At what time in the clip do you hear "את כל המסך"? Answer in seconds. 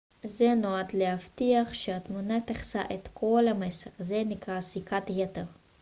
2.93-3.91